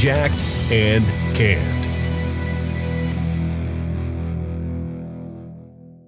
[0.00, 1.04] Jacked and
[1.36, 1.84] Canned.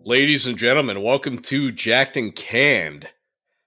[0.07, 3.11] Ladies and gentlemen, welcome to Jacked and Canned.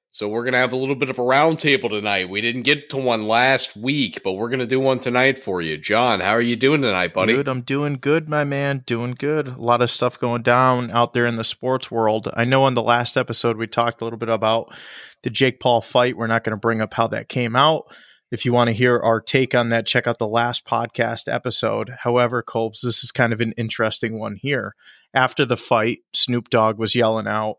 [0.09, 2.27] So we're gonna have a little bit of a roundtable tonight.
[2.27, 5.77] We didn't get to one last week, but we're gonna do one tonight for you.
[5.77, 7.33] John, how are you doing tonight, buddy?
[7.33, 8.81] Good, I'm doing good, my man.
[8.87, 9.49] Doing good.
[9.49, 12.29] A lot of stuff going down out there in the sports world.
[12.33, 14.75] I know in the last episode we talked a little bit about
[15.21, 16.17] the Jake Paul fight.
[16.17, 17.93] We're not going to bring up how that came out.
[18.31, 21.95] If you want to hear our take on that, check out the last podcast episode.
[21.99, 24.75] However, Colbs, this is kind of an interesting one here.
[25.13, 27.57] After the fight, Snoop Dogg was yelling out,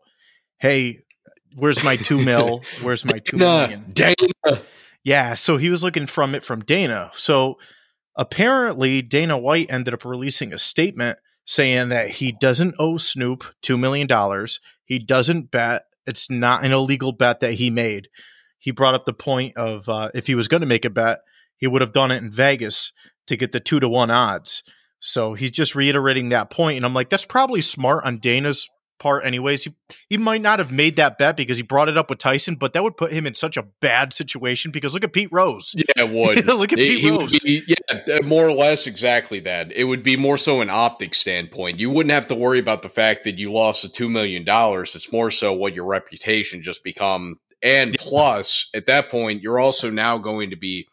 [0.59, 0.99] Hey,
[1.55, 2.63] where's my two mil?
[2.81, 3.85] Where's my two two million?
[3.93, 4.61] Dana.
[5.03, 7.11] Yeah, so he was looking from it from Dana.
[7.13, 7.57] So
[8.15, 13.79] apparently, Dana White ended up releasing a statement saying that he doesn't owe Snoop $2
[13.79, 14.07] million.
[14.83, 15.85] He doesn't bet.
[16.05, 18.09] It's not an illegal bet that he made.
[18.59, 21.19] He brought up the point of uh, if he was going to make a bet,
[21.57, 22.91] he would have done it in Vegas
[23.27, 24.63] to get the two to one odds.
[24.99, 28.67] So he's just reiterating that point, and I'm like, that's probably smart on Dana's
[28.99, 29.63] part anyways.
[29.63, 29.75] He
[30.09, 32.73] he might not have made that bet because he brought it up with Tyson, but
[32.73, 35.73] that would put him in such a bad situation because look at Pete Rose.
[35.75, 36.45] Yeah, it would.
[36.45, 37.39] Look at Pete Rose.
[37.39, 39.71] be- yeah, more or less exactly that.
[39.71, 41.79] It would be more so an optic standpoint.
[41.79, 44.95] You wouldn't have to worry about the fact that you lost the two million dollars.
[44.95, 47.39] It's more so what your reputation just become.
[47.61, 50.87] And plus, at that point, you're also now going to be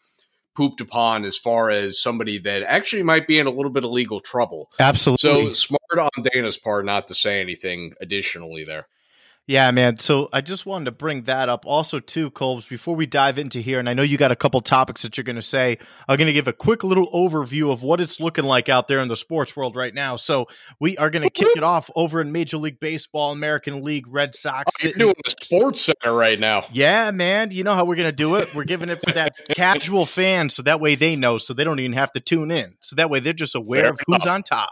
[0.55, 3.91] pooped upon as far as somebody that actually might be in a little bit of
[3.91, 4.71] legal trouble.
[4.79, 5.53] Absolutely.
[5.53, 8.87] So smart on Dana's part not to say anything additionally there.
[9.47, 9.99] Yeah, man.
[9.99, 11.65] So I just wanted to bring that up.
[11.67, 14.59] Also, too, Colbs, before we dive into here, and I know you got a couple
[14.61, 15.77] topics that you're going to say,
[16.09, 18.97] I'm going to give a quick little overview of what it's looking like out there
[18.99, 20.15] in the sports world right now.
[20.15, 20.47] So
[20.79, 24.33] we are going to kick it off over in Major League Baseball, American League, Red
[24.33, 24.73] Sox.
[24.79, 26.63] Oh, you're doing the sports center right now.
[26.71, 27.51] yeah, man.
[27.51, 28.55] You know how we're going to do it?
[28.55, 31.79] We're giving it for that casual fan so that way they know, so they don't
[31.79, 32.73] even have to tune in.
[32.79, 34.71] So that way they're just aware Fair of who's on top.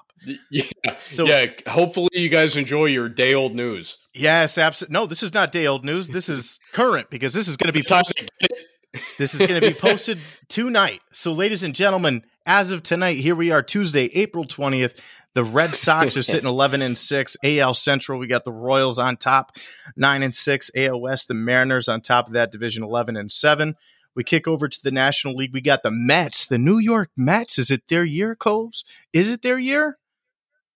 [0.49, 0.63] Yeah,
[1.05, 1.45] So- yeah.
[1.67, 3.97] Hopefully, you guys enjoy your day old news.
[4.14, 4.94] Yes, absolutely.
[4.94, 6.07] No, this is not day old news.
[6.07, 9.01] This is current because this is going to be posted to get it.
[9.18, 10.19] This is going to be posted
[10.50, 11.01] tonight.
[11.12, 15.00] So, ladies and gentlemen, as of tonight, here we are, Tuesday, April 20th.
[15.34, 17.38] The Red Sox are sitting 11 and 6.
[17.44, 19.57] AL Central, we got the Royals on top,
[19.96, 20.72] 9 and 6.
[20.75, 23.75] AL West, the Mariners on top of that division, 11 and 7.
[24.16, 25.53] We kick over to the National League.
[25.53, 27.57] We got the Mets, the New York Mets.
[27.57, 28.84] Is it their year, Coles?
[29.12, 29.97] Is it their year?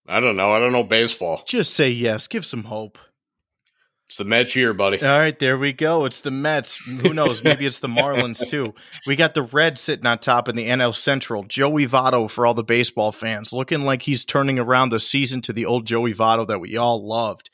[0.08, 0.54] I don't know.
[0.54, 1.44] I don't know baseball.
[1.46, 2.28] Just say yes.
[2.28, 2.98] Give some hope.
[4.08, 5.02] It's the Mets year, buddy.
[5.02, 6.06] All right, there we go.
[6.06, 6.78] It's the Mets.
[6.78, 7.44] Who knows?
[7.44, 8.74] Maybe it's the Marlins too.
[9.06, 11.44] We got the Reds sitting on top in the NL Central.
[11.44, 15.52] Joey Votto for all the baseball fans, looking like he's turning around the season to
[15.52, 17.50] the old Joey Votto that we all loved.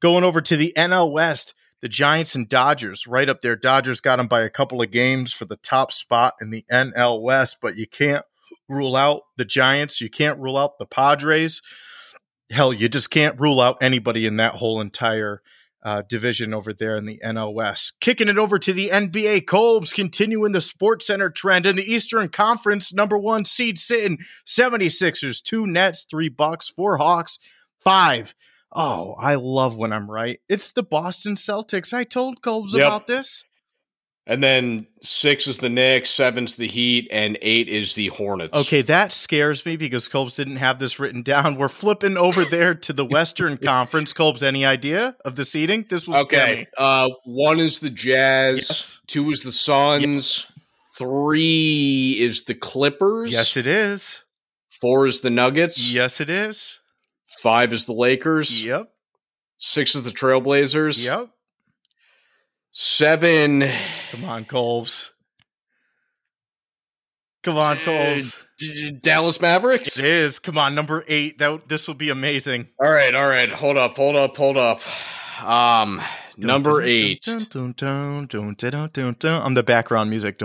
[0.00, 3.54] Going over to the NL West, the Giants and Dodgers right up there.
[3.54, 7.22] Dodgers got them by a couple of games for the top spot in the NL
[7.22, 8.24] West, but you can't
[8.68, 10.00] rule out the Giants.
[10.00, 11.62] You can't rule out the Padres.
[12.50, 15.40] Hell, you just can't rule out anybody in that whole entire
[15.84, 17.92] uh, division over there in the NL West.
[18.00, 22.28] Kicking it over to the NBA, Colbs continuing the Sports Center trend in the Eastern
[22.28, 22.92] Conference.
[22.92, 27.38] Number one seed sitting 76ers, two Nets, three Bucks, four Hawks,
[27.82, 28.34] five.
[28.72, 30.40] Oh, I love when I'm right.
[30.48, 31.92] It's the Boston Celtics.
[31.92, 32.82] I told Colbs Yep.
[32.82, 33.44] about this.
[34.26, 38.58] And then six is the Knicks, seven's the Heat, and eight is the Hornets.
[38.58, 41.56] Okay, that scares me because Colbs didn't have this written down.
[41.56, 44.14] We're flipping over there to the Western Conference.
[44.14, 45.84] Colbs, any idea of the seating?
[45.90, 46.66] This was Okay.
[46.78, 48.60] Uh, one is the Jazz.
[48.60, 49.00] Yes.
[49.06, 50.46] Two is the Suns.
[50.96, 53.30] Three is the Clippers.
[53.30, 54.24] Yes, it is.
[54.80, 55.90] Four is the Nuggets.
[55.90, 56.78] Yes, it is.
[57.40, 58.64] Five is the Lakers.
[58.64, 58.88] Yep.
[59.58, 61.04] Six is the Trailblazers.
[61.04, 61.28] Yep.
[62.76, 63.64] Seven.
[64.10, 65.10] Come on, Colbs.
[67.44, 68.36] Come on, Colbs.
[68.58, 69.96] D- Dallas Mavericks.
[69.96, 70.40] It is.
[70.40, 71.38] Come on, number eight.
[71.38, 72.66] That this will be amazing.
[72.82, 73.48] All right, all right.
[73.48, 74.80] Hold up, hold up, hold up.
[75.40, 76.02] Um,
[76.36, 77.24] number eight.
[77.28, 77.44] I'm
[79.54, 80.42] the background music.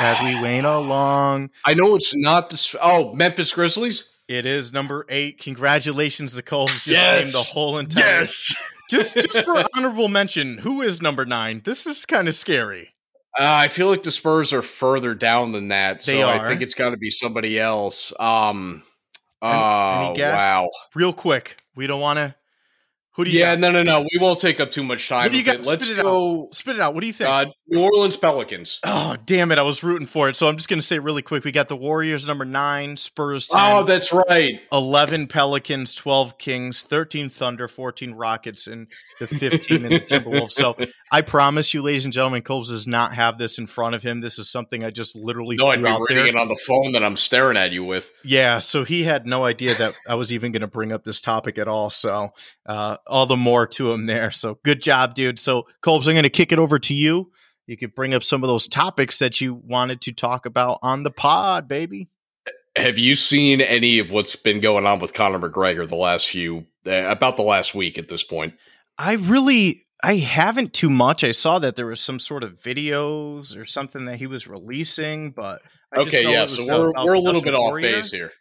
[0.00, 1.50] As we wane along.
[1.64, 2.74] I know it's not this.
[2.82, 4.10] Oh, Memphis Grizzlies.
[4.30, 5.38] It is number eight.
[5.38, 6.68] Congratulations to Colbs.
[6.84, 7.32] Just Yes.
[7.32, 8.24] the whole entire.
[8.90, 11.62] Just, just for honorable mention, who is number nine?
[11.64, 12.90] This is kind of scary.
[13.38, 16.60] Uh, I feel like the Spurs are further down than that, so They I think
[16.60, 18.12] it's got to be somebody else.
[18.18, 18.82] Um,
[19.42, 20.36] Any- oh guess?
[20.38, 22.34] wow, Real quick, we don't want to.
[23.14, 23.60] Who do you Yeah, got?
[23.60, 24.00] no, no, no.
[24.00, 25.24] We won't take up too much time.
[25.24, 25.56] What do you got?
[25.56, 25.66] it.
[25.66, 26.48] Let's Spit it go.
[26.52, 26.94] Spit it out.
[26.94, 27.28] What do you think?
[27.28, 28.78] Uh, New Orleans Pelicans.
[28.84, 29.58] oh, damn it.
[29.58, 30.36] I was rooting for it.
[30.36, 31.44] So I'm just going to say really quick.
[31.44, 34.60] We got the Warriors number nine, Spurs 10, Oh, that's right.
[34.72, 38.86] 11 Pelicans, 12 Kings, 13 Thunder, 14 Rockets, and
[39.18, 40.52] the 15 and the Timberwolves.
[40.52, 40.76] So
[41.12, 44.20] I promise you, ladies and gentlemen, Coles does not have this in front of him.
[44.20, 46.26] This is something I just literally No, I'd be reading there.
[46.26, 48.10] it on the phone that I'm staring at you with.
[48.24, 51.20] Yeah, so he had no idea that I was even going to bring up this
[51.20, 51.90] topic at all.
[51.90, 52.32] So,
[52.66, 54.30] uh, all the more to him there.
[54.30, 55.38] So, good job, dude.
[55.38, 57.30] So, Colbs, I'm going to kick it over to you.
[57.66, 61.02] You could bring up some of those topics that you wanted to talk about on
[61.04, 62.08] the pod, baby.
[62.76, 66.66] Have you seen any of what's been going on with Conor McGregor the last few,
[66.86, 68.54] uh, about the last week at this point?
[68.98, 71.22] I really, I haven't too much.
[71.22, 75.30] I saw that there was some sort of videos or something that he was releasing,
[75.30, 75.62] but
[75.92, 76.46] I okay, yeah.
[76.46, 78.32] So we're we're a little bit off base here.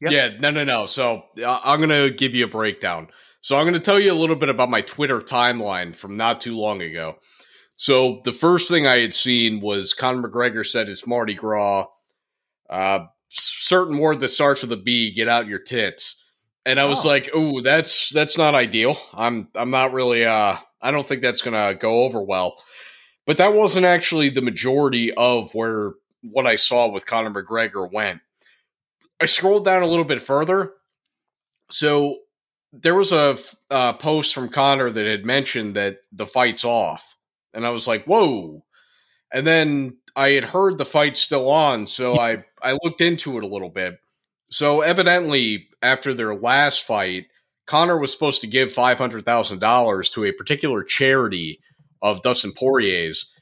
[0.00, 0.12] Yep.
[0.12, 0.86] Yeah, no, no, no.
[0.86, 3.08] So uh, I'm gonna give you a breakdown.
[3.44, 6.56] So I'm gonna tell you a little bit about my Twitter timeline from not too
[6.56, 7.18] long ago.
[7.76, 11.84] So the first thing I had seen was Conor McGregor said it's Mardi Gras.
[12.70, 15.10] Uh, certain word that starts with a B.
[15.12, 16.24] Get out your tits.
[16.64, 17.08] And I was Oh.
[17.08, 18.96] like, "Ooh, that's that's not ideal.
[19.12, 20.24] I'm I'm not really.
[20.24, 22.56] Uh, I don't think that's gonna go over well."
[23.26, 25.92] But that wasn't actually the majority of where
[26.22, 28.22] what I saw with Conor McGregor went.
[29.20, 30.72] I scrolled down a little bit further.
[31.70, 32.20] So
[32.82, 33.38] there was a
[33.70, 37.16] uh, post from Conor that had mentioned that the fight's off.
[37.52, 38.64] And I was like, whoa.
[39.32, 41.86] And then I had heard the fight's still on.
[41.86, 43.94] So I, I looked into it a little bit.
[44.50, 47.26] So evidently, after their last fight,
[47.66, 51.60] Conor was supposed to give $500,000 to a particular charity
[52.02, 53.32] of Dustin Poirier's.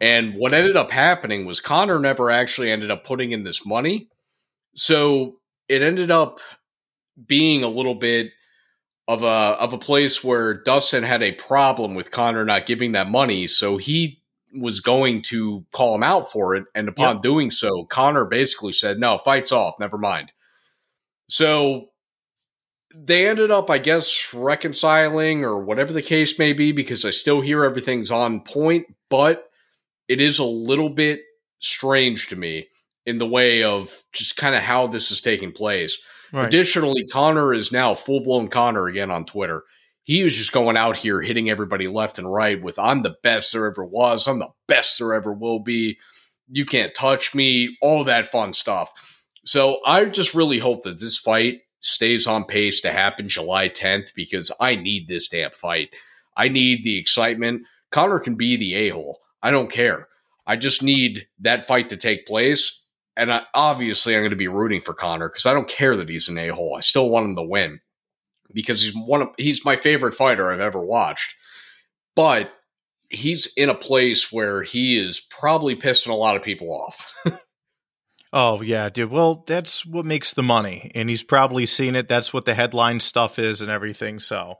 [0.00, 4.08] And what ended up happening was Conor never actually ended up putting in this money.
[4.74, 5.36] So
[5.68, 6.38] it ended up
[7.26, 8.30] being a little bit
[9.08, 13.10] of a of a place where Dustin had a problem with Conor not giving that
[13.10, 14.20] money, so he
[14.54, 18.98] was going to call him out for it, and upon doing so, Conor basically said,
[18.98, 20.32] "No, fights off, never mind."
[21.28, 21.88] So
[22.94, 27.42] they ended up, I guess, reconciling or whatever the case may be, because I still
[27.42, 29.50] hear everything's on point, but
[30.08, 31.22] it is a little bit
[31.58, 32.68] strange to me
[33.04, 35.98] in the way of just kind of how this is taking place.
[36.32, 36.46] Right.
[36.46, 39.62] Additionally, Conor is now full blown Conor again on Twitter.
[40.02, 43.52] He is just going out here hitting everybody left and right with I'm the best
[43.52, 45.98] there ever was, I'm the best there ever will be.
[46.48, 48.92] You can't touch me, all that fun stuff.
[49.44, 54.14] So I just really hope that this fight stays on pace to happen July 10th
[54.14, 55.90] because I need this damn fight.
[56.36, 57.62] I need the excitement.
[57.90, 59.20] Conor can be the a hole.
[59.42, 60.08] I don't care.
[60.46, 62.85] I just need that fight to take place.
[63.16, 66.08] And I, obviously, I'm going to be rooting for Conor because I don't care that
[66.08, 66.74] he's an a hole.
[66.76, 67.80] I still want him to win
[68.52, 71.34] because he's one of he's my favorite fighter I've ever watched.
[72.14, 72.50] But
[73.08, 77.14] he's in a place where he is probably pissing a lot of people off.
[78.32, 79.10] Oh yeah, dude.
[79.10, 82.06] Well, that's what makes the money, and he's probably seen it.
[82.06, 84.18] That's what the headline stuff is, and everything.
[84.18, 84.56] So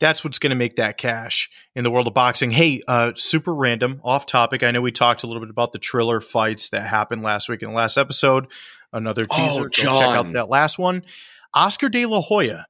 [0.00, 2.50] that's what's going to make that cash in the world of boxing.
[2.50, 4.62] Hey, uh, super random, off topic.
[4.62, 7.62] I know we talked a little bit about the Triller fights that happened last week
[7.62, 8.46] in the last episode.
[8.92, 9.62] Another Oh, teaser.
[9.64, 11.04] Go check out that last one.
[11.54, 12.66] Oscar De La Hoya.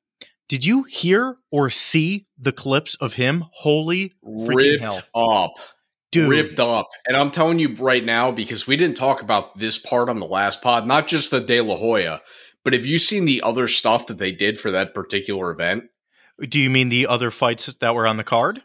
[0.49, 3.45] Did you hear or see the clips of him?
[3.53, 5.53] Holy ripped hell, up.
[6.11, 6.29] dude!
[6.29, 6.89] ripped up.
[7.07, 10.27] And I'm telling you right now, because we didn't talk about this part on the
[10.27, 12.21] last pod, not just the De La Hoya,
[12.65, 15.85] but have you seen the other stuff that they did for that particular event?
[16.49, 18.63] Do you mean the other fights that were on the card?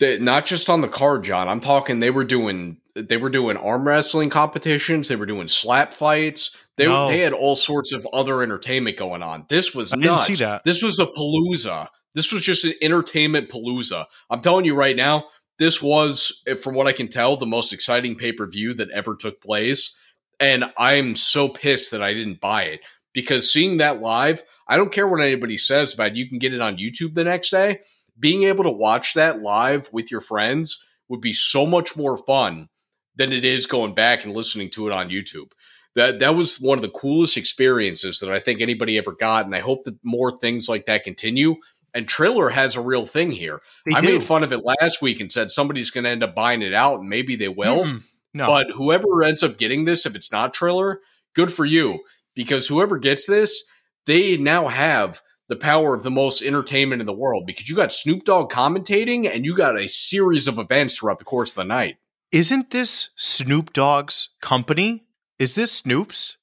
[0.00, 1.48] They, not just on the card, John.
[1.48, 5.92] I'm talking they were doing they were doing arm wrestling competitions, they were doing slap
[5.92, 6.56] fights.
[6.76, 7.08] They No.
[7.08, 9.46] they had all sorts of other entertainment going on.
[9.48, 10.26] This was I didn't nuts.
[10.26, 10.64] see that.
[10.64, 11.88] This was a palooza.
[12.14, 14.06] This was just an entertainment palooza.
[14.30, 15.26] I'm telling you right now,
[15.58, 18.90] this was, eh, from what I can tell, the most exciting pay per view that
[18.90, 19.96] ever took place.
[20.40, 22.80] And I'm so pissed that I didn't buy it
[23.12, 26.16] because seeing that live, I don't care what anybody says about it.
[26.16, 27.80] You can get it on YouTube the next day.
[28.18, 32.68] Being able to watch that live with your friends would be so much more fun
[33.16, 35.52] than it is going back and listening to it on YouTube.
[35.94, 39.54] That that was one of the coolest experiences that I think anybody ever got, and
[39.54, 41.56] I hope that more things like that continue.
[41.94, 43.60] And Triller has a real thing here.
[43.86, 44.08] They I do.
[44.08, 46.74] made fun of it last week and said somebody's going to end up buying it
[46.74, 47.84] out, and maybe they will.
[47.84, 48.02] Mm-mm.
[48.34, 51.00] no, But whoever ends up getting this, if it's not Triller,
[51.34, 52.00] good for you.
[52.34, 53.64] Because whoever gets this,
[54.08, 57.46] they now have the power of the most entertainment in the world.
[57.46, 61.24] Because you got Snoop Dogg commentating and you got a series of events throughout the
[61.24, 61.98] course of the night.
[62.32, 65.04] Isn't this Snoop Dogg's company?
[65.38, 66.36] Is this Snoop's?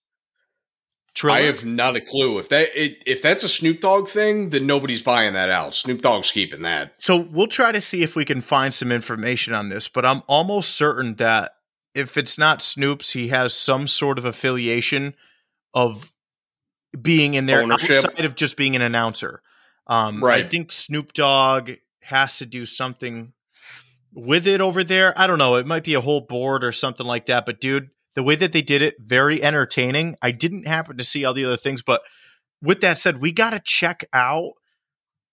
[1.13, 1.38] Triller?
[1.38, 2.39] I have not a clue.
[2.39, 5.74] If that it, if that's a Snoop Dogg thing, then nobody's buying that out.
[5.74, 6.93] Snoop Dogg's keeping that.
[7.01, 10.24] So we'll try to see if we can find some information on this, but I'm
[10.27, 11.53] almost certain that
[11.93, 15.15] if it's not Snoop's, he has some sort of affiliation
[15.74, 16.12] of
[17.01, 18.05] being in there Ownership.
[18.05, 19.41] outside of just being an announcer.
[19.87, 20.45] Um, Right.
[20.45, 21.71] I think Snoop Dogg
[22.01, 23.33] has to do something
[24.13, 25.13] with it over there.
[25.19, 25.55] I don't know.
[25.55, 27.45] It might be a whole board or something like that.
[27.45, 30.15] But dude, the way that they did it, very entertaining.
[30.21, 32.01] I didn't happen to see all the other things, but
[32.61, 34.53] with that said, we got to check out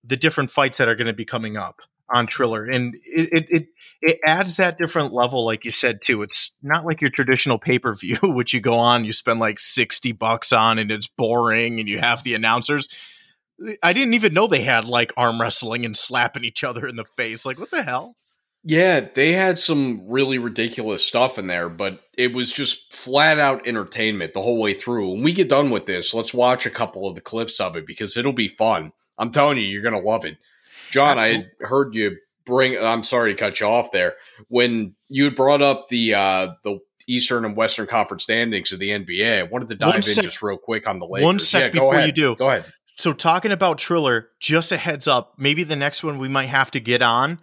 [0.04, 1.81] the different fights that are going to be coming up
[2.12, 3.66] on Triller, and it, it
[4.00, 6.23] it adds that different level, like you said too.
[6.23, 9.59] It's not like your traditional pay per view, which you go on, you spend like
[9.59, 12.88] sixty bucks on, and it's boring, and you have the announcers.
[13.83, 17.04] I didn't even know they had like arm wrestling and slapping each other in the
[17.16, 17.47] face.
[17.47, 18.16] Like, what the hell?
[18.64, 23.66] Yeah, they had some really ridiculous stuff in there, but it was just flat out
[23.66, 25.11] entertainment the whole way through.
[25.11, 27.87] When we get done with this, let's watch a couple of the clips of it
[27.87, 28.92] because it'll be fun.
[29.19, 30.37] I'm telling you, you're going to love it.
[30.91, 34.15] John, I heard you bring I'm sorry to cut you off there.
[34.49, 39.41] When you brought up the uh the Eastern and Western Conference standings of the NBA,
[39.41, 41.25] I wanted to dive One in sec- just real quick on the Lakers.
[41.25, 42.35] one sec Yeah, before you do.
[42.37, 42.65] Go ahead.
[42.97, 46.71] So talking about Triller, just a heads up, maybe the next one we might have
[46.73, 47.39] to get on.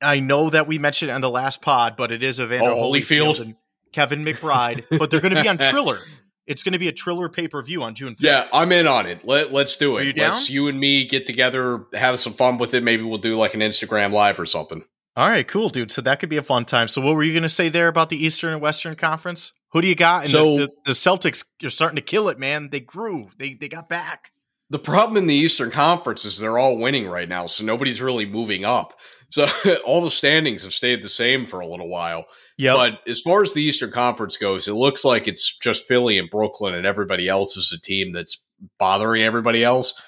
[0.00, 2.76] I know that we mentioned it on the last pod, but it is Evander Oh,
[2.92, 3.40] Holyfield?
[3.40, 3.56] and
[3.92, 5.98] Kevin McBride, but they're going to be on Triller.
[6.48, 8.22] It's going to be a Triller pay per view on June 5th.
[8.22, 9.24] Yeah, I'm in on it.
[9.24, 10.00] Let Let's do it.
[10.00, 10.32] Are you down?
[10.32, 12.82] Let's you and me get together, have some fun with it.
[12.82, 14.84] Maybe we'll do like an Instagram live or something.
[15.16, 15.90] All right, cool, dude.
[15.92, 16.88] So that could be a fun time.
[16.88, 19.52] So what were you going to say there about the Eastern and Western Conference?
[19.72, 20.22] Who do you got?
[20.22, 22.70] And So- the, the, the Celtics, you're starting to kill it, man.
[22.70, 23.30] They grew.
[23.36, 24.32] They they got back.
[24.70, 28.26] The problem in the Eastern Conference is they're all winning right now, so nobody's really
[28.26, 28.94] moving up.
[29.30, 29.46] So
[29.84, 32.26] all the standings have stayed the same for a little while.
[32.58, 36.18] Yeah, But as far as the Eastern Conference goes, it looks like it's just Philly
[36.18, 38.42] and Brooklyn, and everybody else is a team that's
[38.78, 40.02] bothering everybody else.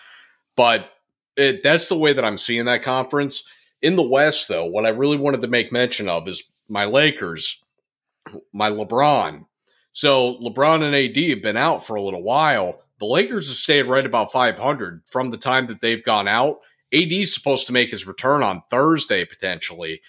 [0.57, 0.90] But
[1.37, 3.45] it, that's the way that I'm seeing that conference.
[3.83, 7.62] In the West, though, what I really wanted to make mention of is my Lakers,
[8.52, 9.47] my LeBron.
[9.92, 12.83] So LeBron and AD have been out for a little while.
[12.99, 16.59] The Lakers have stayed right about 500 from the time that they've gone out.
[16.92, 20.02] AD is supposed to make his return on Thursday potentially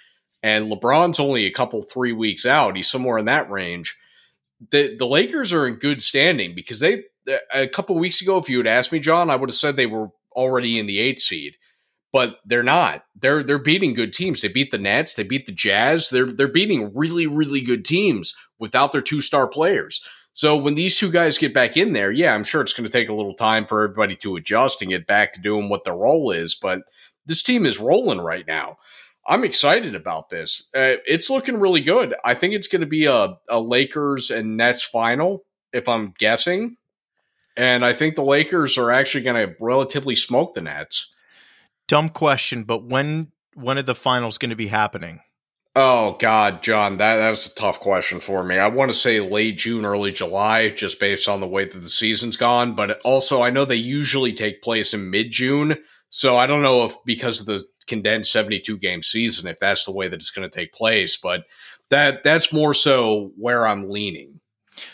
[0.44, 2.76] and LeBron's only a couple three weeks out.
[2.76, 3.96] He's somewhere in that range.
[4.72, 7.04] The the Lakers are in good standing because they
[7.54, 9.86] a couple weeks ago, if you had asked me, John, I would have said they
[9.86, 11.56] were already in the eighth seed,
[12.12, 13.04] but they're not.
[13.20, 14.42] They're they're beating good teams.
[14.42, 15.14] They beat the Nets.
[15.14, 16.10] They beat the Jazz.
[16.10, 20.02] They're they're beating really really good teams without their two star players.
[20.34, 22.92] So when these two guys get back in there, yeah, I'm sure it's going to
[22.92, 25.96] take a little time for everybody to adjust and get back to doing what their
[25.96, 26.56] role is.
[26.56, 26.84] But
[27.26, 28.78] this team is rolling right now.
[29.32, 30.68] I'm excited about this.
[30.76, 32.14] Uh, it's looking really good.
[32.26, 36.76] I think it's going to be a, a Lakers and Nets final, if I'm guessing.
[37.56, 41.14] And I think the Lakers are actually going to relatively smoke the Nets.
[41.88, 45.22] dumb question, but when when are the finals going to be happening?
[45.76, 48.58] Oh God, John, that that was a tough question for me.
[48.58, 51.90] I want to say late June, early July, just based on the way that the
[51.90, 52.76] season's gone.
[52.76, 55.78] But also, I know they usually take place in mid June,
[56.10, 59.92] so I don't know if because of the condensed seventy-two game season, if that's the
[59.92, 61.18] way that it's going to take place.
[61.18, 61.46] But
[61.90, 64.40] that that's more so where I'm leaning.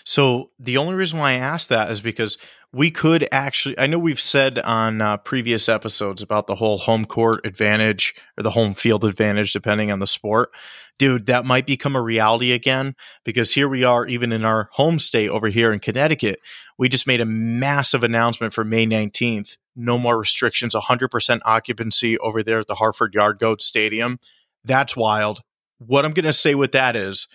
[0.04, 2.38] So the only reason why I asked that is because
[2.74, 3.78] we could actually.
[3.80, 8.44] I know we've said on uh, previous episodes about the whole home court advantage or
[8.44, 10.52] the home field advantage, depending on the sport.
[11.00, 15.00] Dude, that might become a reality again because here we are, even in our home
[15.00, 16.40] state over here in Connecticut.
[16.78, 19.58] We just made a massive announcement for May 19th.
[19.80, 24.20] No more restrictions, 100% occupancy over there at the Hartford Yard Goat Stadium.
[24.66, 25.42] That's wild.
[25.78, 27.28] What I'm going to say with that is,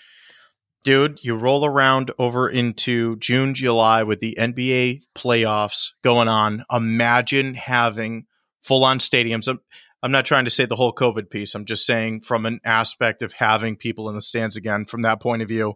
[0.83, 6.65] dude, you roll around over into June, July with the NBA playoffs going on.
[6.71, 8.27] Imagine having
[8.61, 9.47] full on stadiums.
[9.47, 9.61] I'm,
[10.03, 11.55] I'm not trying to say the whole COVID piece.
[11.55, 15.21] I'm just saying from an aspect of having people in the stands again, from that
[15.21, 15.75] point of view.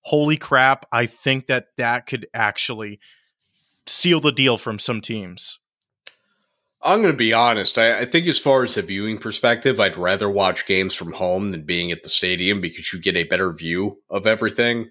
[0.00, 0.86] Holy crap.
[0.92, 2.98] I think that that could actually
[3.86, 5.60] seal the deal from some teams.
[6.86, 7.78] I'm going to be honest.
[7.78, 11.50] I, I think, as far as the viewing perspective, I'd rather watch games from home
[11.50, 14.90] than being at the stadium because you get a better view of everything.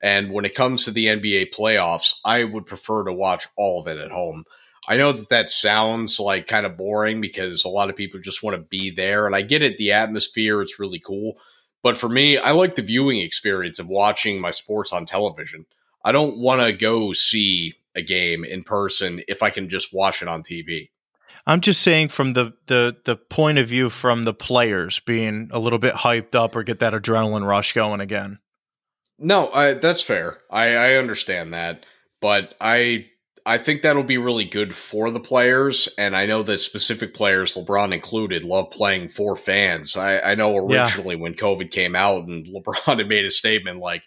[0.00, 3.88] And when it comes to the NBA playoffs, I would prefer to watch all of
[3.88, 4.44] it at home.
[4.86, 8.42] I know that that sounds like kind of boring because a lot of people just
[8.44, 9.26] want to be there.
[9.26, 11.34] And I get it, the atmosphere, it's really cool.
[11.82, 15.66] But for me, I like the viewing experience of watching my sports on television.
[16.04, 20.22] I don't want to go see a game in person if I can just watch
[20.22, 20.90] it on TV.
[21.46, 25.58] I'm just saying from the, the the point of view from the players being a
[25.58, 28.38] little bit hyped up or get that adrenaline rush going again.
[29.18, 30.40] No, I, that's fair.
[30.50, 31.84] I, I understand that,
[32.20, 33.06] but I
[33.46, 35.88] I think that'll be really good for the players.
[35.98, 39.96] And I know that specific players, LeBron included, love playing for fans.
[39.96, 41.20] I, I know originally yeah.
[41.20, 44.02] when COVID came out and LeBron had made a statement like,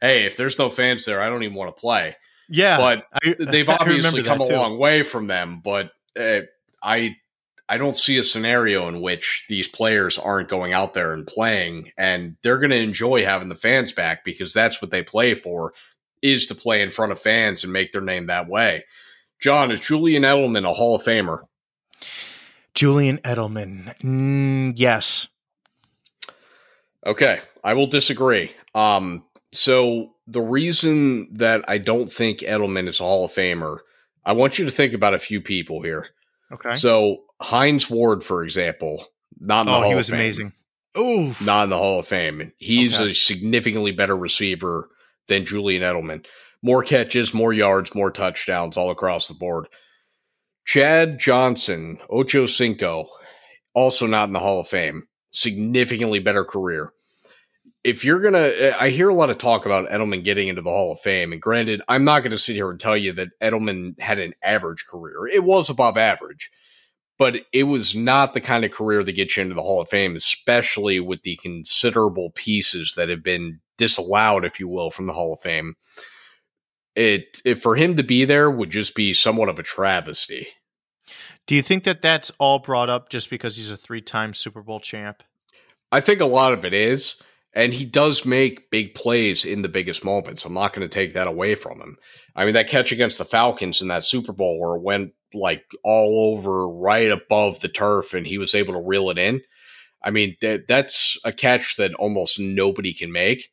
[0.00, 2.16] hey, if there's no fans there, I don't even want to play.
[2.48, 2.76] Yeah.
[2.76, 5.60] But I, they've obviously come a long way from them.
[5.64, 6.42] But uh,
[6.86, 7.16] I
[7.68, 11.90] I don't see a scenario in which these players aren't going out there and playing,
[11.98, 15.74] and they're going to enjoy having the fans back because that's what they play for,
[16.22, 18.84] is to play in front of fans and make their name that way.
[19.40, 21.40] John, is Julian Edelman a Hall of Famer?
[22.74, 25.26] Julian Edelman, mm, yes.
[27.04, 28.52] Okay, I will disagree.
[28.76, 33.78] Um, so the reason that I don't think Edelman is a Hall of Famer,
[34.24, 36.10] I want you to think about a few people here.
[36.52, 36.74] Okay.
[36.74, 39.06] So Hines Ward, for example,
[39.38, 40.20] not in the oh, Hall he was of Fame.
[40.20, 40.52] amazing.
[40.94, 42.52] Oh, not in the Hall of Fame.
[42.56, 43.10] He's okay.
[43.10, 44.88] a significantly better receiver
[45.28, 46.24] than Julian Edelman.
[46.62, 49.66] More catches, more yards, more touchdowns all across the board.
[50.64, 53.06] Chad Johnson, Ocho Cinco,
[53.74, 55.06] also not in the Hall of Fame.
[55.30, 56.92] Significantly better career.
[57.86, 60.70] If you're gonna, eh, I hear a lot of talk about Edelman getting into the
[60.70, 63.28] Hall of Fame, and granted, I'm not going to sit here and tell you that
[63.40, 65.28] Edelman had an average career.
[65.28, 66.50] It was above average,
[67.16, 69.88] but it was not the kind of career that gets you into the Hall of
[69.88, 75.12] Fame, especially with the considerable pieces that have been disallowed, if you will, from the
[75.12, 75.76] Hall of Fame.
[76.96, 80.48] It, it for him to be there would just be somewhat of a travesty.
[81.46, 84.80] Do you think that that's all brought up just because he's a three-time Super Bowl
[84.80, 85.22] champ?
[85.92, 87.22] I think a lot of it is,
[87.56, 90.44] and he does make big plays in the biggest moments.
[90.44, 91.96] I'm not going to take that away from him.
[92.36, 95.64] I mean, that catch against the Falcons in that Super Bowl where it went like
[95.82, 99.40] all over right above the turf and he was able to reel it in.
[100.02, 103.50] I mean, that that's a catch that almost nobody can make.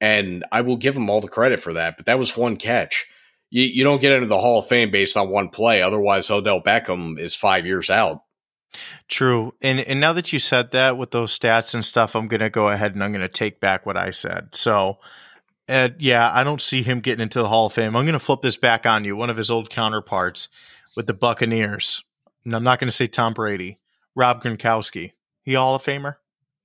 [0.00, 1.96] And I will give him all the credit for that.
[1.96, 3.06] But that was one catch.
[3.50, 5.82] You, you don't get into the Hall of Fame based on one play.
[5.82, 8.22] Otherwise, Odell Beckham is five years out.
[9.08, 9.54] True.
[9.60, 12.68] And and now that you said that with those stats and stuff, I'm gonna go
[12.68, 14.48] ahead and I'm gonna take back what I said.
[14.52, 14.98] So
[15.68, 17.96] uh, yeah, I don't see him getting into the Hall of Fame.
[17.96, 19.16] I'm gonna flip this back on you.
[19.16, 20.48] One of his old counterparts
[20.96, 22.04] with the Buccaneers.
[22.44, 23.78] And I'm not going to say Tom Brady.
[24.14, 25.12] Rob Gronkowski.
[25.42, 26.16] He Hall of Famer?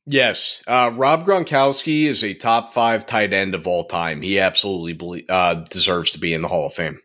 [0.06, 0.62] Yes.
[0.68, 4.22] Uh, Rob Gronkowski is a top five tight end of all time.
[4.22, 7.00] He absolutely uh, deserves to be in the Hall of Fame.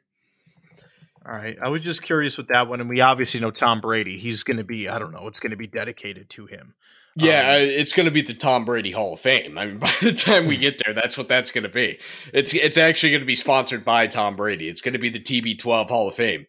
[1.25, 1.57] All right.
[1.63, 2.81] I was just curious with that one.
[2.81, 4.19] And we obviously know Tom Brady.
[4.19, 6.75] He's going to be, I don't know, it's going to be dedicated to him.
[7.15, 9.59] Yeah, um, it's going to be the Tom Brady Hall of Fame.
[9.59, 11.99] I mean, by the time we get there, that's what that's going to be.
[12.33, 14.69] It's it's actually going to be sponsored by Tom Brady.
[14.69, 16.47] It's going to be the TB12 Hall of Fame.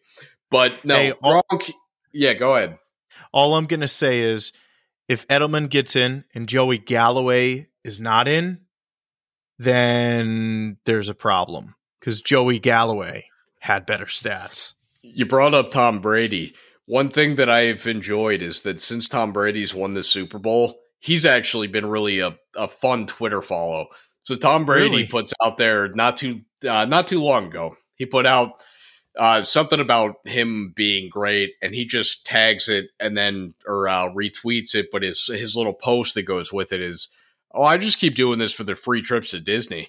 [0.50, 1.70] But no, hey, all, Gronk.
[2.12, 2.78] Yeah, go ahead.
[3.32, 4.52] All I'm gonna say is,
[5.08, 8.60] if Edelman gets in and Joey Galloway is not in,
[9.58, 13.26] then there's a problem because Joey Galloway
[13.64, 14.74] had better stats.
[15.00, 16.54] You brought up Tom Brady.
[16.84, 21.24] One thing that I've enjoyed is that since Tom Brady's won the Super Bowl, he's
[21.24, 23.86] actually been really a, a fun Twitter follow.
[24.24, 25.06] So Tom Brady really?
[25.06, 27.78] puts out there not too uh, not too long ago.
[27.94, 28.62] He put out
[29.18, 34.10] uh, something about him being great, and he just tags it and then or uh,
[34.10, 34.88] retweets it.
[34.92, 37.08] But his his little post that goes with it is,
[37.50, 39.88] "Oh, I just keep doing this for the free trips to Disney."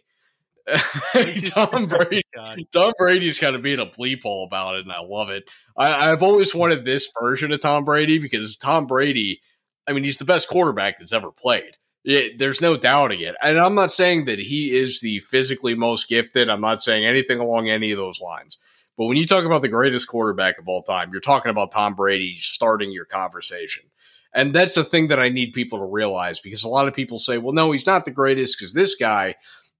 [1.45, 2.23] Tom oh Brady,
[2.71, 5.43] Tom Brady's kind of being a bleep hole about it, and I love it.
[5.77, 9.41] I, I've always wanted this version of Tom Brady because Tom Brady,
[9.87, 11.77] I mean, he's the best quarterback that's ever played.
[12.03, 13.35] It, there's no doubting it.
[13.41, 16.49] And I'm not saying that he is the physically most gifted.
[16.49, 18.59] I'm not saying anything along any of those lines.
[18.97, 21.95] But when you talk about the greatest quarterback of all time, you're talking about Tom
[21.95, 23.85] Brady starting your conversation.
[24.33, 27.17] And that's the thing that I need people to realize because a lot of people
[27.17, 29.35] say, well, no, he's not the greatest because this guy,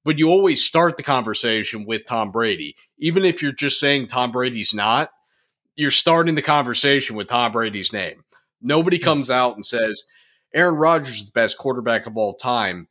[0.06, 2.78] but you always start the conversation with Tom Brady.
[3.00, 5.10] Even if you're just saying Tom Brady's not,
[5.76, 8.24] you're starting the conversation with Tom Brady's name.
[8.62, 9.04] Nobody hmm.
[9.04, 10.04] comes out and says,
[10.54, 12.88] Aaron Rodgers is the best quarterback of all time.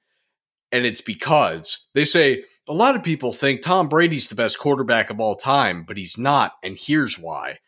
[0.72, 5.08] And it's because they say, a lot of people think Tom Brady's the best quarterback
[5.08, 7.58] of all time, but he's not, and here's why.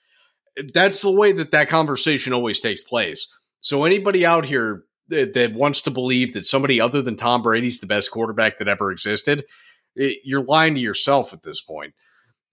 [0.74, 3.32] That's the way that that conversation always takes place.
[3.60, 7.80] So anybody out here that, that wants to believe that somebody other than Tom Brady's
[7.80, 9.44] the best quarterback that ever existed,
[9.94, 11.94] it, you're lying to yourself at this point.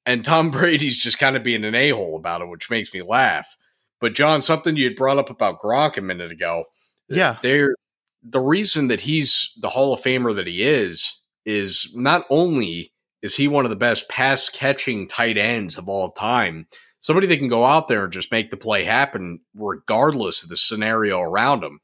[0.05, 3.01] And Tom Brady's just kind of being an a hole about it, which makes me
[3.01, 3.55] laugh.
[3.99, 6.65] But John, something you had brought up about Gronk a minute ago.
[7.11, 7.75] Uh, yeah, there.
[8.21, 13.35] The reason that he's the Hall of Famer that he is is not only is
[13.35, 16.67] he one of the best pass catching tight ends of all time,
[16.99, 20.57] somebody that can go out there and just make the play happen regardless of the
[20.57, 21.79] scenario around him.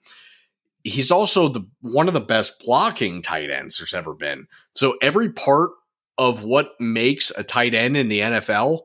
[0.89, 4.47] He's also the one of the best blocking tight ends there's ever been.
[4.75, 5.71] So every part
[6.17, 8.81] of what makes a tight end in the NFL,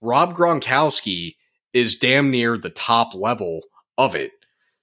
[0.00, 1.36] Rob Gronkowski
[1.72, 3.62] is damn near the top level
[3.98, 4.32] of it.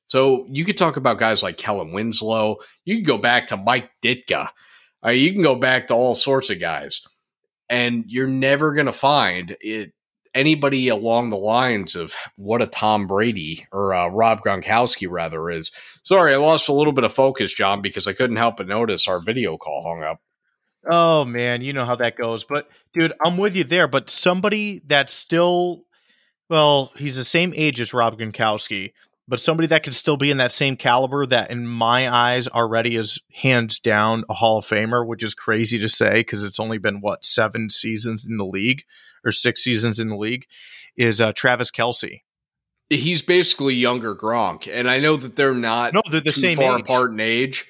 [0.07, 2.57] So you could talk about guys like Kellen Winslow.
[2.83, 4.49] You could go back to Mike Ditka.
[5.05, 7.01] Uh, you can go back to all sorts of guys,
[7.69, 9.93] and you're never going to find it
[10.39, 15.71] anybody along the lines of what a Tom Brady or uh, Rob Gronkowski rather is.
[16.01, 19.07] Sorry, I lost a little bit of focus, John, because I couldn't help but notice
[19.07, 20.21] our video call hung up.
[20.89, 22.45] Oh man, you know how that goes.
[22.45, 23.87] But dude, I'm with you there.
[23.87, 25.83] But somebody that's still,
[26.49, 28.93] well, he's the same age as Rob Gronkowski,
[29.27, 32.95] but somebody that could still be in that same caliber that in my eyes already
[32.95, 36.77] is hands down a Hall of Famer, which is crazy to say because it's only
[36.77, 38.85] been what seven seasons in the league
[39.25, 40.45] or six seasons in the league,
[40.95, 42.21] is uh, Travis Kelce.
[42.89, 46.57] He's basically younger Gronk, and I know that they're not no, they're the too same
[46.57, 46.81] far age.
[46.81, 47.67] apart in age,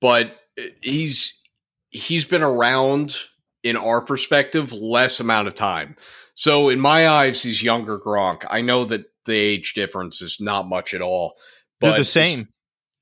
[0.00, 0.36] but
[0.80, 1.42] he's
[1.90, 3.16] he's been around
[3.64, 5.96] in our perspective less amount of time.
[6.34, 8.44] So in my eyes, he's younger Gronk.
[8.48, 11.36] I know that the age difference is not much at all.
[11.80, 12.48] But They're the same.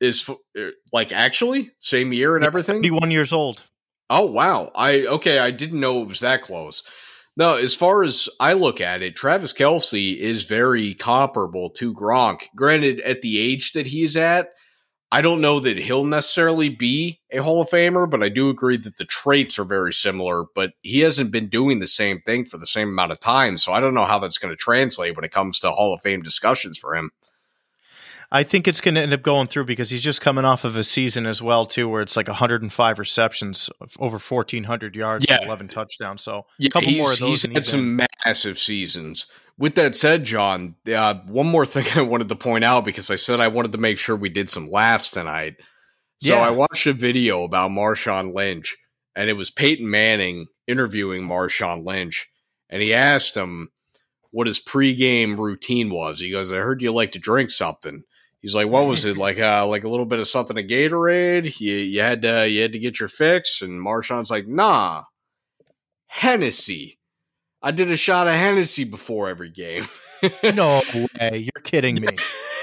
[0.00, 2.76] Is, is like actually same year and everything.
[2.76, 3.62] Thirty-one years old.
[4.09, 4.72] Oh wow!
[4.74, 5.38] I okay.
[5.38, 6.83] I didn't know it was that close.
[7.40, 12.42] No, as far as I look at it, Travis Kelce is very comparable to Gronk.
[12.55, 14.50] Granted, at the age that he's at,
[15.11, 18.76] I don't know that he'll necessarily be a Hall of Famer, but I do agree
[18.76, 20.44] that the traits are very similar.
[20.55, 23.57] But he hasn't been doing the same thing for the same amount of time.
[23.57, 26.03] So I don't know how that's going to translate when it comes to Hall of
[26.03, 27.11] Fame discussions for him.
[28.33, 30.77] I think it's going to end up going through because he's just coming off of
[30.77, 35.38] a season as well too, where it's like 105 receptions, over 1,400 yards, Yeah.
[35.45, 36.23] 11 touchdowns.
[36.23, 37.29] So Yeah, a couple more of those.
[37.29, 37.79] he's had he's in.
[37.79, 39.27] some massive seasons.
[39.59, 43.16] With that said, John, uh, one more thing I wanted to point out because I
[43.16, 45.57] said I wanted to make sure we did some laughs tonight.
[46.19, 46.40] So Yeah.
[46.40, 48.77] I watched a video about Marshawn Lynch,
[49.16, 52.29] and it was Peyton Manning interviewing Marshawn Lynch,
[52.69, 53.71] and he asked him
[54.31, 56.21] what his pregame routine was.
[56.21, 58.05] He goes, "I heard you like to drink something."
[58.40, 59.38] He's like, "What was it like?
[59.38, 61.61] Uh, like a little bit of something of Gatorade?
[61.61, 65.05] You you had to you had to get your fix." And Marshawn's like, "Nah,
[66.07, 66.98] Hennessy.
[67.62, 69.87] I did a shot of Hennessy before every game."
[70.55, 71.38] No way.
[71.38, 72.09] You're kidding me.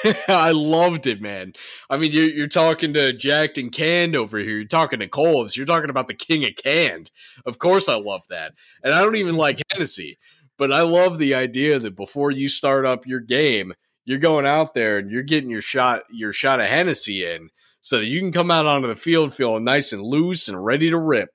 [0.28, 1.54] I loved it, man.
[1.90, 4.58] I mean, you're, you're talking to Jacked and Canned over here.
[4.58, 5.58] You're talking to Coles.
[5.58, 7.10] You're talking about the king of canned.
[7.46, 8.54] Of course, I love that.
[8.84, 10.18] And I don't even like Hennessy,
[10.58, 13.74] but I love the idea that before you start up your game,
[14.08, 17.50] you're going out there and you're getting your shot, your shot of Hennessy in,
[17.82, 20.90] so that you can come out onto the field feeling nice and loose and ready
[20.90, 21.30] to rip.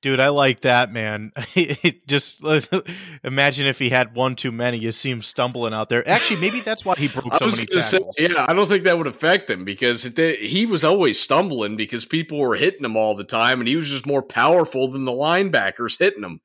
[0.00, 1.32] Dude, I like that, man.
[1.56, 2.40] It just
[3.24, 4.78] imagine if he had one too many.
[4.78, 6.08] You see him stumbling out there.
[6.08, 8.96] Actually, maybe that's why he broke so many to say, yeah, I don't think that
[8.96, 13.16] would affect him because it, he was always stumbling because people were hitting him all
[13.16, 16.40] the time, and he was just more powerful than the linebackers hitting him.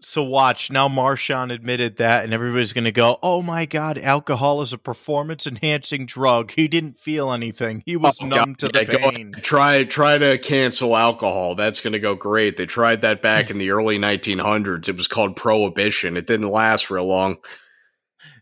[0.00, 0.88] So watch now.
[0.88, 6.06] Marshawn admitted that, and everybody's going to go, "Oh my god, alcohol is a performance-enhancing
[6.06, 6.52] drug.
[6.52, 7.82] He didn't feel anything.
[7.84, 11.56] He was Oh, numb God, to yeah, the pain." Try try to cancel alcohol.
[11.56, 12.56] That's going to go great.
[12.56, 14.88] They tried that back in the early 1900s.
[14.88, 16.16] It was called prohibition.
[16.16, 17.38] It didn't last real long.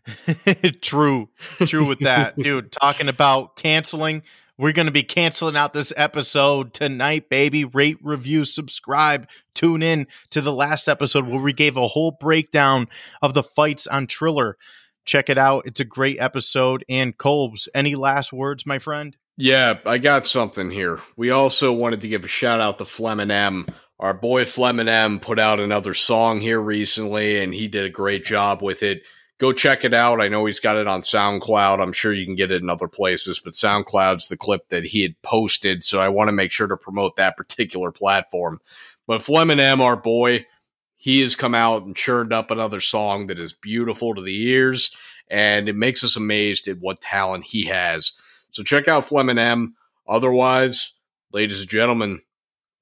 [0.81, 1.29] true,
[1.65, 2.71] true with that, dude.
[2.71, 4.21] Talking about canceling,
[4.57, 7.63] we're going to be canceling out this episode tonight, baby.
[7.63, 12.87] Rate, review, subscribe, tune in to the last episode where we gave a whole breakdown
[13.21, 14.57] of the fights on Triller.
[15.05, 16.83] Check it out; it's a great episode.
[16.89, 19.15] And Colbs, any last words, my friend?
[19.37, 20.99] Yeah, I got something here.
[21.15, 23.67] We also wanted to give a shout out to Flemin M.
[23.99, 28.25] Our boy Flemin M put out another song here recently, and he did a great
[28.25, 29.03] job with it.
[29.39, 30.19] Go check it out.
[30.19, 31.79] I know he's got it on SoundCloud.
[31.79, 35.03] I'm sure you can get it in other places, but SoundCloud's the clip that he
[35.03, 38.59] had posted, so I want to make sure to promote that particular platform.
[39.05, 40.47] But Flemin M, our boy,
[40.95, 44.95] he has come out and churned up another song that is beautiful to the ears,
[45.29, 48.13] and it makes us amazed at what talent he has.
[48.49, 49.75] So check out Flemin M.
[50.07, 50.93] Otherwise,
[51.31, 52.21] ladies and gentlemen,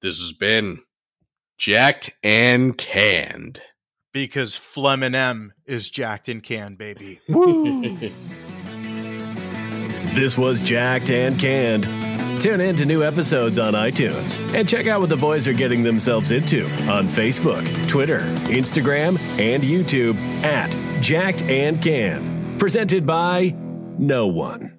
[0.00, 0.80] this has been
[1.58, 3.60] Jacked and Canned.
[4.16, 7.20] Because Flem and M is jacked and can, baby.
[10.14, 11.84] This was Jacked and Canned.
[12.40, 15.82] Tune in to new episodes on iTunes and check out what the boys are getting
[15.82, 20.70] themselves into on Facebook, Twitter, Instagram, and YouTube at
[21.02, 22.58] Jacked and Canned.
[22.58, 23.54] Presented by
[23.98, 24.75] no one.